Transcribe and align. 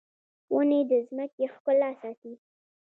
ونې 0.53 0.79
د 0.89 0.91
ځمکې 1.07 1.45
ښکلا 1.53 1.89
ساتي 2.01 2.33